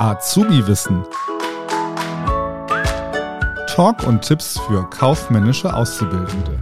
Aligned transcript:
Azubi-Wissen. 0.00 1.04
Talk 3.66 4.06
und 4.06 4.22
Tipps 4.22 4.58
für 4.60 4.88
kaufmännische 4.88 5.74
Auszubildende. 5.74 6.58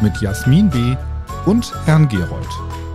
Mit 0.00 0.18
Jasmin 0.22 0.70
B. 0.70 0.96
und 1.44 1.74
Herrn 1.84 2.08
Gerold. 2.08 2.48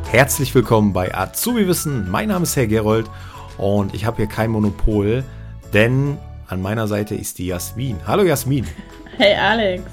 Herzlich 0.09 0.55
willkommen 0.55 0.91
bei 0.91 1.13
Azubi-Wissen. 1.13 2.09
Mein 2.09 2.29
Name 2.29 2.41
ist 2.41 2.55
Herr 2.55 2.65
Gerold 2.65 3.11
und 3.59 3.93
ich 3.93 4.05
habe 4.05 4.17
hier 4.17 4.25
kein 4.25 4.49
Monopol, 4.49 5.23
denn 5.71 6.17
an 6.47 6.59
meiner 6.59 6.87
Seite 6.87 7.13
ist 7.13 7.37
die 7.37 7.45
Jasmin. 7.45 7.97
Hallo 8.07 8.23
Jasmin. 8.23 8.65
Hey 9.17 9.35
Alex. 9.35 9.83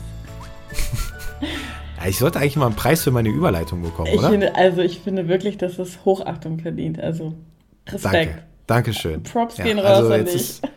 Ja, 2.01 2.07
ich 2.09 2.17
sollte 2.17 2.39
eigentlich 2.39 2.57
mal 2.57 2.65
einen 2.65 2.77
Preis 2.77 3.03
für 3.03 3.11
meine 3.11 3.29
Überleitung 3.29 3.83
bekommen, 3.83 4.09
ich 4.11 4.21
oder? 4.21 4.31
Finde, 4.31 4.55
also 4.55 4.81
ich 4.81 5.01
finde 5.01 5.29
wirklich, 5.29 5.59
dass 5.59 5.79
es 5.79 6.03
Hochachtung 6.07 6.61
verdient. 6.61 6.99
Also 6.99 7.35
Respekt. 7.87 8.15
Danke. 8.15 8.48
Dankeschön. 8.69 9.25
Props 9.25 9.57
Ja, 9.57 9.65
gehen 9.65 9.81
also 9.81 10.05
raus 10.05 10.13
an 10.13 10.27
jetzt 10.27 10.63
dich. 10.63 10.71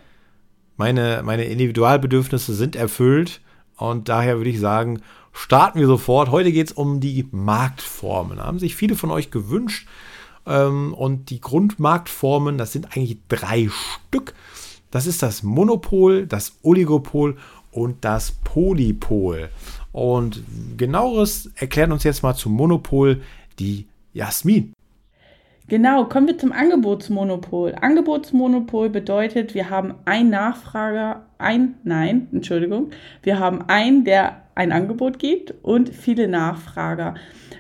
Meine, 0.78 1.22
meine 1.24 1.44
Individualbedürfnisse 1.44 2.56
sind 2.56 2.76
erfüllt 2.76 3.42
und 3.78 4.10
daher 4.10 4.38
würde 4.38 4.50
ich 4.50 4.60
sagen, 4.60 5.02
starten 5.34 5.80
wir 5.80 5.86
sofort. 5.86 6.32
Heute 6.32 6.52
geht 6.52 6.68
es 6.68 6.74
um 6.74 7.00
die 7.00 7.28
Marktformen. 7.32 8.38
Da 8.38 8.46
haben 8.46 8.58
sich 8.58 8.76
viele 8.76 8.96
von 8.96 9.12
euch 9.12 9.30
gewünscht. 9.30 9.88
Ähm, 10.48 10.96
und 10.96 11.30
die 11.30 11.40
Grundmarktformen, 11.40 12.58
das 12.58 12.72
sind 12.72 12.88
eigentlich 12.88 13.18
drei 13.28 13.70
Stück. 13.70 14.34
Das 14.90 15.06
ist 15.06 15.22
das 15.22 15.44
Monopol, 15.44 16.26
das 16.26 16.54
Oligopol 16.64 17.38
und 17.72 18.04
das 18.04 18.32
Polypol. 18.44 19.50
Und 19.92 20.44
genaueres 20.78 21.52
erklärt 21.56 21.92
uns 21.92 22.04
jetzt 22.04 22.24
mal 22.24 22.36
zum 22.36 22.54
Monopol 22.54 23.22
die 23.60 23.86
Jasmin. 24.14 24.74
Genau, 25.72 26.04
kommen 26.04 26.28
wir 26.28 26.38
zum 26.38 26.52
Angebotsmonopol. 26.52 27.76
Angebotsmonopol 27.80 28.90
bedeutet, 28.90 29.54
wir 29.54 29.70
haben 29.70 29.94
einen 30.04 30.30
Nachfrager, 30.30 31.28
ein, 31.38 31.76
nein, 31.86 32.28
Entschuldigung, 32.34 32.90
wir 33.24 33.40
haben 33.40 33.62
einen, 33.70 34.04
der 34.04 34.42
ein 34.54 34.74
Angebot 34.74 35.18
gibt 35.18 35.54
und 35.64 35.88
viele 35.88 36.28
Nachfrager. 36.28 37.16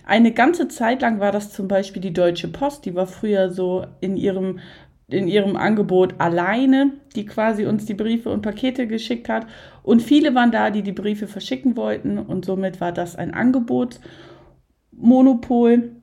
Eine 0.05 0.33
ganze 0.33 0.67
Zeit 0.67 1.01
lang 1.01 1.21
war 1.21 1.31
das 1.31 1.53
zum 1.53 1.69
Beispiel 1.69 2.01
die 2.01 2.11
Deutsche 2.11 2.49
Post, 2.49 2.83
die 2.83 2.95
war 2.95 3.07
früher 3.07 3.49
so 3.49 3.85
in 4.01 4.17
ihrem, 4.17 4.59
in 5.07 5.29
ihrem 5.29 5.55
Angebot 5.55 6.15
alleine, 6.17 6.91
die 7.15 7.25
quasi 7.25 7.65
uns 7.65 7.85
die 7.85 7.93
Briefe 7.93 8.29
und 8.29 8.41
Pakete 8.41 8.87
geschickt 8.87 9.29
hat. 9.29 9.47
Und 9.83 10.01
viele 10.01 10.35
waren 10.35 10.51
da, 10.51 10.69
die 10.69 10.81
die 10.81 10.91
Briefe 10.91 11.27
verschicken 11.27 11.77
wollten 11.77 12.17
und 12.17 12.43
somit 12.43 12.81
war 12.81 12.91
das 12.91 13.15
ein 13.15 13.33
Angebotsmonopol. 13.33 16.00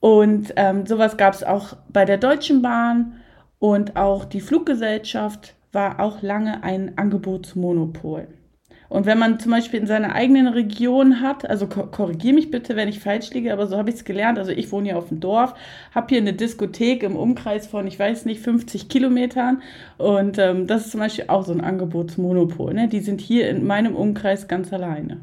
Und 0.00 0.52
ähm, 0.56 0.86
sowas 0.86 1.16
gab 1.16 1.34
es 1.34 1.42
auch 1.42 1.76
bei 1.88 2.04
der 2.04 2.18
Deutschen 2.18 2.62
Bahn 2.62 3.20
und 3.58 3.96
auch 3.96 4.24
die 4.24 4.40
Fluggesellschaft 4.40 5.54
war 5.72 6.00
auch 6.00 6.22
lange 6.22 6.62
ein 6.62 6.96
Angebotsmonopol. 6.96 8.28
Und 8.88 9.04
wenn 9.06 9.18
man 9.18 9.40
zum 9.40 9.50
Beispiel 9.50 9.80
in 9.80 9.86
seiner 9.86 10.14
eigenen 10.14 10.46
Region 10.46 11.20
hat, 11.20 11.48
also 11.48 11.66
ko 11.66 11.86
korrigiere 11.86 12.34
mich 12.34 12.50
bitte, 12.50 12.76
wenn 12.76 12.88
ich 12.88 13.00
falsch 13.00 13.30
liege, 13.30 13.52
aber 13.52 13.66
so 13.66 13.76
habe 13.76 13.90
ich 13.90 13.96
es 13.96 14.04
gelernt. 14.04 14.38
Also 14.38 14.52
ich 14.52 14.70
wohne 14.70 14.88
hier 14.88 14.98
auf 14.98 15.08
dem 15.08 15.20
Dorf, 15.20 15.54
habe 15.94 16.06
hier 16.10 16.18
eine 16.18 16.32
Diskothek 16.32 17.02
im 17.02 17.16
Umkreis 17.16 17.66
von, 17.66 17.86
ich 17.86 17.98
weiß 17.98 18.26
nicht, 18.26 18.40
50 18.40 18.88
Kilometern. 18.88 19.62
Und 19.98 20.38
ähm, 20.38 20.66
das 20.66 20.86
ist 20.86 20.92
zum 20.92 21.00
Beispiel 21.00 21.24
auch 21.28 21.44
so 21.44 21.52
ein 21.52 21.60
Angebotsmonopol. 21.60 22.74
Ne? 22.74 22.88
Die 22.88 23.00
sind 23.00 23.20
hier 23.20 23.48
in 23.50 23.66
meinem 23.66 23.96
Umkreis 23.96 24.46
ganz 24.46 24.72
alleine. 24.72 25.20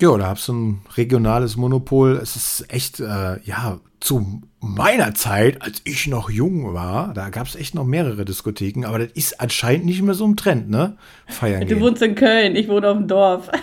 Ja, 0.00 0.16
da 0.18 0.26
hab's 0.26 0.48
ein 0.48 0.80
regionales 0.96 1.56
Monopol. 1.56 2.18
Es 2.22 2.34
ist 2.36 2.64
echt, 2.68 3.00
äh, 3.00 3.40
ja, 3.44 3.78
zu 4.00 4.42
meiner 4.60 5.14
Zeit, 5.14 5.62
als 5.62 5.80
ich 5.84 6.06
noch 6.08 6.28
jung 6.28 6.74
war, 6.74 7.14
da 7.14 7.30
gab's 7.30 7.54
echt 7.54 7.74
noch 7.74 7.84
mehrere 7.84 8.24
Diskotheken, 8.24 8.84
aber 8.86 8.98
das 8.98 9.12
ist 9.12 9.40
anscheinend 9.40 9.86
nicht 9.86 10.02
mehr 10.02 10.14
so 10.14 10.26
ein 10.26 10.36
Trend, 10.36 10.68
ne? 10.68 10.96
Feiern 11.26 11.62
Du 11.62 11.66
gehen. 11.68 11.80
wohnst 11.80 12.02
in 12.02 12.14
Köln, 12.14 12.56
ich 12.56 12.68
wohne 12.68 12.88
auf 12.88 12.98
dem 12.98 13.08
Dorf. 13.08 13.50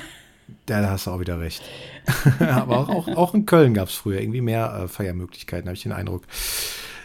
Ja, 0.70 0.80
da 0.82 0.92
hast 0.92 1.06
du 1.08 1.12
auch 1.12 1.20
wieder 1.20 1.38
recht. 1.40 1.62
aber 2.40 2.78
auch, 2.78 2.88
auch, 2.88 3.08
auch 3.10 3.34
in 3.34 3.46
Köln 3.46 3.74
gab's 3.74 3.94
früher 3.94 4.22
irgendwie 4.22 4.40
mehr 4.40 4.84
äh, 4.84 4.88
Feiermöglichkeiten, 4.88 5.68
habe 5.68 5.76
ich 5.76 5.84
den 5.84 5.92
Eindruck. 5.92 6.24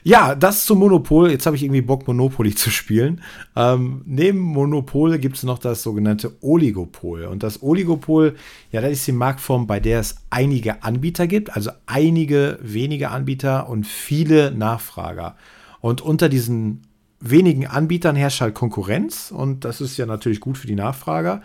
Ja, 0.06 0.37
das 0.37 0.65
zum 0.67 0.78
Monopol. 0.78 1.33
Jetzt 1.33 1.47
habe 1.47 1.56
ich 1.56 1.65
irgendwie 1.65 1.83
Bock, 1.83 2.06
Monopoly 2.06 2.55
zu 2.55 2.71
spielen. 2.71 3.22
Ähm, 3.56 4.03
neben 4.06 4.39
Monopol 4.39 5.19
gibt 5.19 5.34
es 5.34 5.43
noch 5.43 5.59
das 5.59 5.83
sogenannte 5.83 6.37
Oligopol. 6.43 7.25
Und 7.25 7.43
das 7.43 7.61
Oligopol, 7.61 8.37
ja, 8.71 8.81
das 8.81 8.93
ist 8.93 9.06
die 9.09 9.12
Marktform, 9.12 9.67
bei 9.67 9.81
der 9.81 9.99
es 9.99 10.15
einige 10.31 10.84
Anbieter 10.84 11.27
gibt, 11.27 11.56
also 11.56 11.72
einige 11.87 12.56
wenige 12.62 13.11
Anbieter 13.11 13.69
und 13.69 13.84
viele 13.84 14.53
Nachfrager. 14.53 15.34
Und 15.81 16.03
unter 16.03 16.28
diesen 16.28 16.83
wenigen 17.19 17.67
Anbietern 17.67 18.15
herrscht 18.15 18.43
halt 18.43 18.55
Konkurrenz 18.55 19.33
und 19.33 19.65
das 19.65 19.81
ist 19.81 19.97
ja 19.97 20.06
natürlich 20.06 20.38
gut 20.38 20.56
für 20.56 20.69
die 20.69 20.77
Nachfrager. 20.77 21.43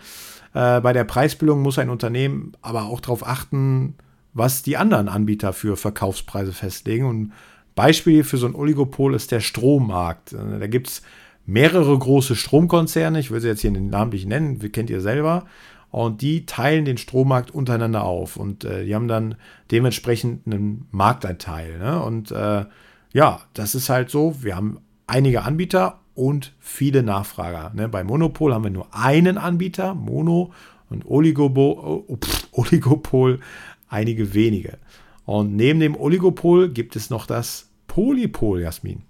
Äh, 0.54 0.80
bei 0.80 0.92
der 0.92 1.02
Preisbildung 1.02 1.62
muss 1.62 1.80
ein 1.80 1.90
Unternehmen 1.90 2.52
aber 2.62 2.84
auch 2.84 3.00
darauf 3.00 3.26
achten, 3.26 3.96
was 4.34 4.62
die 4.62 4.76
anderen 4.76 5.08
Anbieter 5.08 5.52
für 5.52 5.76
Verkaufspreise 5.76 6.52
festlegen. 6.52 7.06
Und 7.06 7.32
Beispiel 7.74 8.24
für 8.24 8.36
so 8.36 8.46
ein 8.46 8.54
Oligopol 8.54 9.14
ist 9.14 9.30
der 9.30 9.40
Strommarkt. 9.40 10.32
Äh, 10.32 10.58
Da 10.58 10.66
gibt 10.66 10.88
es 10.88 11.02
mehrere 11.46 11.98
große 11.98 12.36
Stromkonzerne, 12.36 13.18
ich 13.18 13.30
will 13.30 13.40
sie 13.40 13.48
jetzt 13.48 13.62
hier 13.62 13.70
namentlich 13.70 14.26
nennen, 14.26 14.62
wie 14.62 14.68
kennt 14.68 14.90
ihr 14.90 15.00
selber. 15.00 15.46
Und 15.90 16.22
die 16.22 16.46
teilen 16.46 16.84
den 16.86 16.96
Strommarkt 16.96 17.50
untereinander 17.50 18.04
auf 18.04 18.36
und 18.36 18.64
äh, 18.64 18.86
die 18.86 18.94
haben 18.94 19.08
dann 19.08 19.34
dementsprechend 19.70 20.46
einen 20.46 20.86
Marktanteil. 20.90 21.78
Ne? 21.78 22.02
Und 22.02 22.30
äh, 22.30 22.64
ja, 23.12 23.40
das 23.52 23.74
ist 23.74 23.90
halt 23.90 24.08
so, 24.08 24.42
wir 24.42 24.56
haben 24.56 24.78
einige 25.06 25.42
Anbieter 25.42 26.00
und 26.14 26.54
viele 26.60 27.02
Nachfrager. 27.02 27.72
Ne? 27.74 27.88
Bei 27.88 28.04
Monopol 28.04 28.54
haben 28.54 28.64
wir 28.64 28.70
nur 28.70 28.88
einen 28.92 29.36
Anbieter, 29.36 29.94
Mono, 29.94 30.52
und 30.88 31.06
Oligobo, 31.06 32.04
oh, 32.06 32.16
pff, 32.16 32.48
Oligopol 32.52 33.40
einige 33.88 34.34
wenige. 34.34 34.78
Und 35.24 35.56
neben 35.56 35.80
dem 35.80 35.96
Oligopol 35.96 36.70
gibt 36.70 36.96
es 36.96 37.10
noch 37.10 37.26
das 37.26 37.70
Polypol, 37.86 38.60
Jasmin. 38.60 39.02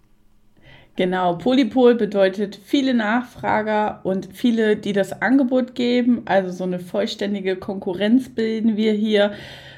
Genau, 0.94 1.36
Polypol 1.38 1.94
bedeutet 1.94 2.54
viele 2.62 2.92
Nachfrager 2.92 4.00
und 4.02 4.28
viele, 4.34 4.76
die 4.76 4.92
das 4.92 5.22
Angebot 5.22 5.74
geben. 5.74 6.22
Also 6.26 6.50
so 6.50 6.64
eine 6.64 6.80
vollständige 6.80 7.56
Konkurrenz 7.56 8.28
bilden 8.28 8.76
wir 8.76 8.92
hier. 8.92 9.32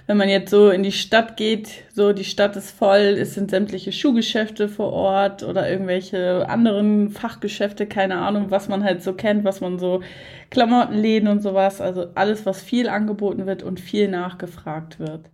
Wenn 0.08 0.16
man 0.16 0.28
jetzt 0.28 0.50
so 0.50 0.70
in 0.70 0.82
die 0.82 0.90
Stadt 0.90 1.36
geht, 1.36 1.84
so 1.94 2.12
die 2.12 2.24
Stadt 2.24 2.56
ist 2.56 2.72
voll, 2.72 3.16
es 3.18 3.34
sind 3.34 3.50
sämtliche 3.50 3.92
Schuhgeschäfte 3.92 4.68
vor 4.68 4.92
Ort 4.92 5.44
oder 5.44 5.70
irgendwelche 5.70 6.48
anderen 6.48 7.10
Fachgeschäfte, 7.10 7.86
keine 7.86 8.16
Ahnung, 8.16 8.50
was 8.50 8.68
man 8.68 8.82
halt 8.82 9.02
so 9.02 9.12
kennt, 9.12 9.44
was 9.44 9.60
man 9.60 9.78
so 9.78 10.02
Klamottenläden 10.50 11.28
und 11.28 11.42
sowas. 11.42 11.80
Also 11.80 12.06
alles, 12.16 12.44
was 12.44 12.60
viel 12.60 12.88
angeboten 12.88 13.46
wird 13.46 13.62
und 13.62 13.78
viel 13.78 14.08
nachgefragt 14.08 14.98
wird. 14.98 15.30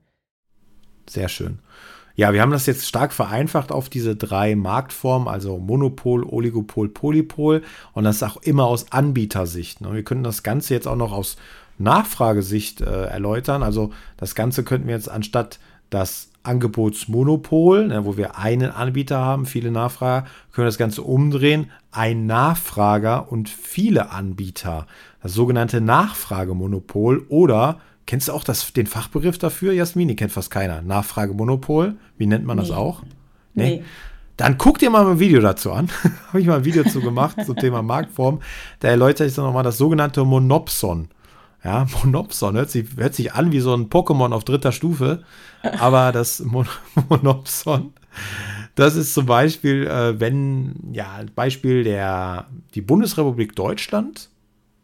Sehr 1.10 1.28
schön. 1.28 1.58
Ja, 2.14 2.32
wir 2.32 2.40
haben 2.40 2.52
das 2.52 2.66
jetzt 2.66 2.86
stark 2.86 3.12
vereinfacht 3.12 3.72
auf 3.72 3.88
diese 3.88 4.14
drei 4.14 4.54
Marktformen, 4.54 5.26
also 5.26 5.58
Monopol, 5.58 6.22
Oligopol, 6.22 6.88
Polypol 6.88 7.62
und 7.94 8.04
das 8.04 8.22
auch 8.22 8.36
immer 8.42 8.66
aus 8.66 8.92
Anbietersicht. 8.92 9.80
ne? 9.80 9.92
Wir 9.92 10.04
können 10.04 10.22
das 10.22 10.42
Ganze 10.42 10.74
jetzt 10.74 10.86
auch 10.86 10.96
noch 10.96 11.12
aus 11.12 11.36
Nachfragesicht 11.78 12.80
äh, 12.80 13.06
erläutern. 13.06 13.62
Also 13.64 13.90
das 14.16 14.36
Ganze 14.36 14.62
könnten 14.62 14.86
wir 14.86 14.94
jetzt 14.94 15.10
anstatt 15.10 15.58
das 15.88 16.28
Angebotsmonopol, 16.42 17.88
ne, 17.88 18.04
wo 18.04 18.16
wir 18.16 18.38
einen 18.38 18.70
Anbieter 18.70 19.18
haben, 19.18 19.46
viele 19.46 19.70
Nachfrager, 19.70 20.26
können 20.52 20.64
wir 20.64 20.70
das 20.70 20.78
Ganze 20.78 21.02
umdrehen. 21.02 21.70
Ein 21.90 22.26
Nachfrager 22.26 23.32
und 23.32 23.48
viele 23.48 24.10
Anbieter. 24.10 24.86
Das 25.22 25.34
sogenannte 25.34 25.80
Nachfragemonopol 25.80 27.26
oder 27.28 27.80
Kennst 28.10 28.26
du 28.26 28.32
auch 28.32 28.42
das, 28.42 28.72
den 28.72 28.88
Fachbegriff 28.88 29.38
dafür, 29.38 29.72
Jasmin? 29.72 30.08
Die 30.08 30.16
kennt 30.16 30.32
fast 30.32 30.50
keiner. 30.50 30.82
Nachfragemonopol. 30.82 31.94
Wie 32.18 32.26
nennt 32.26 32.44
man 32.44 32.56
das 32.56 32.70
Nee. 32.70 32.74
auch? 32.74 33.04
Nee. 33.54 33.84
Dann 34.36 34.58
guck 34.58 34.80
dir 34.80 34.90
mal 34.90 35.06
ein 35.06 35.20
Video 35.20 35.40
dazu 35.40 35.70
an. 35.70 35.88
Habe 36.26 36.40
ich 36.40 36.48
mal 36.48 36.56
ein 36.56 36.64
Video 36.64 36.82
zu 36.82 37.00
gemacht 37.00 37.36
zum 37.46 37.54
Thema 37.54 37.82
Marktform. 37.84 38.40
Da 38.80 38.88
erläutere 38.88 39.28
ich 39.28 39.34
dann 39.36 39.44
nochmal 39.44 39.62
das 39.62 39.78
sogenannte 39.78 40.24
Monopson. 40.24 41.06
Ja, 41.62 41.86
Monopson 42.02 42.56
hört 42.56 42.70
sich, 42.70 42.88
hört 42.96 43.14
sich 43.14 43.32
an 43.34 43.52
wie 43.52 43.60
so 43.60 43.72
ein 43.74 43.88
Pokémon 43.90 44.32
auf 44.32 44.42
dritter 44.42 44.72
Stufe. 44.72 45.22
Aber 45.78 46.10
das 46.10 46.40
Mon 46.40 46.66
Monopson, 47.08 47.94
das 48.74 48.96
ist 48.96 49.14
zum 49.14 49.26
Beispiel, 49.26 49.86
äh, 49.86 50.18
wenn, 50.18 50.74
ja, 50.92 51.20
Beispiel 51.36 51.84
der, 51.84 52.48
die 52.74 52.82
Bundesrepublik 52.82 53.54
Deutschland 53.54 54.30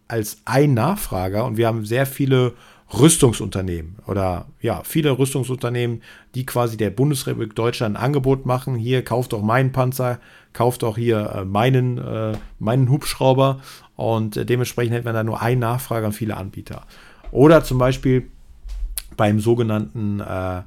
als 0.06 0.43
ein 0.44 0.75
Nachfrager 0.75 1.44
und 1.44 1.56
wir 1.56 1.67
haben 1.67 1.84
sehr 1.84 2.06
viele 2.06 2.52
Rüstungsunternehmen 2.94 3.97
oder 4.06 4.47
ja, 4.61 4.83
viele 4.85 5.19
Rüstungsunternehmen, 5.19 6.03
die 6.35 6.47
quasi 6.47 6.77
der 6.77 6.91
Bundesrepublik 6.91 7.55
Deutschland 7.55 7.97
ein 7.97 8.03
Angebot 8.03 8.47
machen. 8.47 8.77
Hier 8.77 9.03
kauft 9.03 9.33
doch 9.33 9.43
meinen 9.43 9.73
Panzer, 9.73 10.21
kauft 10.53 10.83
doch 10.83 10.97
hier 10.97 11.31
äh, 11.35 11.44
meinen, 11.44 11.99
äh, 11.99 12.35
meinen 12.61 12.88
Hubschrauber 12.88 13.61
und 13.97 14.37
äh, 14.37 14.47
dementsprechend 14.47 14.94
hätten 14.94 15.05
wir 15.05 15.12
da 15.12 15.25
nur 15.25 15.43
einen 15.43 15.61
Nachfrager 15.61 16.06
und 16.06 16.12
viele 16.12 16.37
Anbieter. 16.37 16.83
Oder 17.33 17.65
zum 17.65 17.79
Beispiel 17.79 18.31
beim 19.17 19.41
sogenannten 19.41 20.21
äh, 20.21 20.62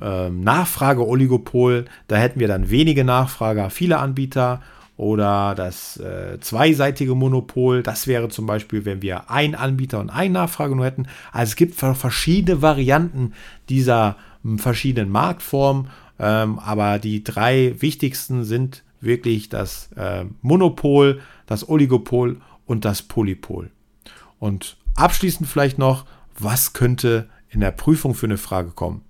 ähm, 0.00 0.40
Nachfrage-Oligopol, 0.42 1.86
da 2.06 2.16
hätten 2.16 2.38
wir 2.38 2.48
dann 2.48 2.70
wenige 2.70 3.04
Nachfrager, 3.04 3.70
viele 3.70 3.98
Anbieter 3.98 4.62
oder 5.00 5.54
das 5.54 5.96
äh, 5.96 6.38
zweiseitige 6.40 7.14
Monopol. 7.14 7.82
Das 7.82 8.06
wäre 8.06 8.28
zum 8.28 8.44
Beispiel, 8.44 8.84
wenn 8.84 9.00
wir 9.00 9.30
einen 9.30 9.54
Anbieter 9.54 9.98
und 9.98 10.10
eine 10.10 10.34
Nachfrage 10.34 10.76
nur 10.76 10.84
hätten. 10.84 11.06
Also 11.32 11.52
es 11.52 11.56
gibt 11.56 11.74
verschiedene 11.74 12.60
Varianten 12.60 13.32
dieser 13.70 14.16
hm, 14.42 14.58
verschiedenen 14.58 15.10
Marktformen, 15.10 15.88
ähm, 16.18 16.58
aber 16.58 16.98
die 16.98 17.24
drei 17.24 17.76
wichtigsten 17.78 18.44
sind 18.44 18.82
wirklich 19.00 19.48
das 19.48 19.90
äh, 19.96 20.26
Monopol, 20.42 21.22
das 21.46 21.66
Oligopol 21.66 22.36
und 22.66 22.84
das 22.84 23.00
Polypol. 23.00 23.70
Und 24.38 24.76
abschließend 24.96 25.48
vielleicht 25.48 25.78
noch, 25.78 26.04
was 26.38 26.74
könnte 26.74 27.30
in 27.48 27.60
der 27.60 27.70
Prüfung 27.70 28.12
für 28.12 28.26
eine 28.26 28.36
Frage 28.36 28.72
kommen? 28.72 29.00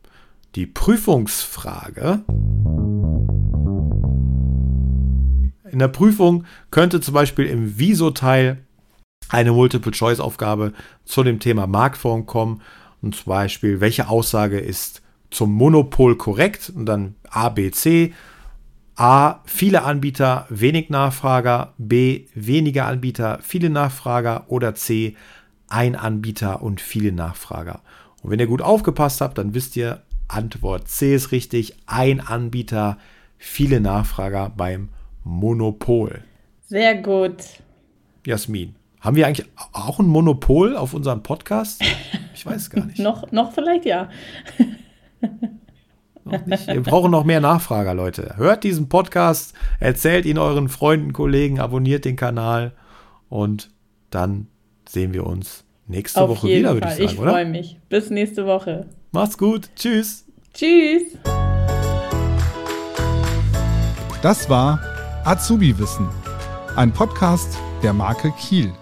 Die 0.54 0.66
Prüfungsfrage 0.66 2.22
in 5.72 5.78
der 5.78 5.88
Prüfung 5.88 6.44
könnte 6.70 7.00
zum 7.00 7.14
Beispiel 7.14 7.46
im 7.46 7.78
Viso-Teil 7.78 8.58
eine 9.28 9.52
Multiple-Choice-Aufgabe 9.52 10.72
zu 11.04 11.22
dem 11.22 11.38
Thema 11.40 11.66
Marktform 11.66 12.26
kommen. 12.26 12.62
Und 13.02 13.14
zum 13.14 13.30
Beispiel, 13.30 13.80
welche 13.80 14.08
Aussage 14.08 14.58
ist 14.58 15.02
zum 15.30 15.52
Monopol 15.52 16.16
korrekt? 16.16 16.72
Und 16.74 16.86
dann 16.86 17.14
A, 17.30 17.48
B, 17.48 17.70
C. 17.70 18.12
A, 18.96 19.40
viele 19.46 19.84
Anbieter, 19.84 20.46
wenig 20.50 20.90
Nachfrager. 20.90 21.74
B, 21.78 22.26
weniger 22.34 22.86
Anbieter, 22.86 23.38
viele 23.42 23.70
Nachfrager. 23.70 24.44
Oder 24.48 24.74
C, 24.74 25.16
ein 25.68 25.96
Anbieter 25.96 26.62
und 26.62 26.80
viele 26.80 27.12
Nachfrager. 27.12 27.80
Und 28.22 28.30
wenn 28.30 28.40
ihr 28.40 28.46
gut 28.46 28.62
aufgepasst 28.62 29.20
habt, 29.20 29.38
dann 29.38 29.54
wisst 29.54 29.76
ihr, 29.76 30.02
Antwort 30.28 30.88
C 30.88 31.14
ist 31.14 31.32
richtig. 31.32 31.76
Ein 31.86 32.20
Anbieter, 32.20 32.98
viele 33.38 33.80
Nachfrager 33.80 34.52
beim 34.54 34.90
Monopol. 35.24 36.22
Sehr 36.62 36.96
gut. 36.96 37.36
Jasmin, 38.26 38.76
haben 39.00 39.16
wir 39.16 39.26
eigentlich 39.26 39.48
auch 39.72 39.98
ein 39.98 40.06
Monopol 40.06 40.76
auf 40.76 40.94
unserem 40.94 41.22
Podcast? 41.22 41.82
Ich 42.34 42.44
weiß 42.44 42.70
gar 42.70 42.84
nicht. 42.84 42.98
noch, 43.00 43.32
noch 43.32 43.52
vielleicht 43.52 43.86
ja. 43.86 44.10
noch 46.24 46.46
nicht. 46.46 46.66
Wir 46.66 46.82
brauchen 46.82 47.10
noch 47.10 47.24
mehr 47.24 47.40
Nachfrager, 47.40 47.94
Leute. 47.94 48.34
Hört 48.36 48.62
diesen 48.64 48.88
Podcast, 48.88 49.54
erzählt 49.78 50.26
ihn 50.26 50.38
euren 50.38 50.68
Freunden, 50.68 51.12
Kollegen, 51.12 51.60
abonniert 51.60 52.04
den 52.04 52.16
Kanal 52.16 52.72
und 53.28 53.70
dann 54.10 54.48
sehen 54.88 55.12
wir 55.12 55.26
uns 55.26 55.64
nächste 55.86 56.20
Auf 56.20 56.30
Woche 56.30 56.48
jeden 56.48 56.60
wieder, 56.60 56.74
würde 56.74 56.88
Fall. 56.88 56.96
ich 56.96 57.02
sagen, 57.04 57.12
ich 57.14 57.20
oder? 57.20 57.30
freue 57.32 57.46
mich. 57.46 57.78
Bis 57.88 58.10
nächste 58.10 58.46
Woche. 58.46 58.86
Macht's 59.12 59.38
gut. 59.38 59.70
Tschüss. 59.76 60.26
Tschüss. 60.52 61.16
Das 64.22 64.50
war 64.50 64.89
Azubi 65.24 65.78
Wissen, 65.78 66.08
ein 66.76 66.92
Podcast 66.92 67.58
der 67.82 67.92
Marke 67.92 68.32
Kiel. 68.32 68.72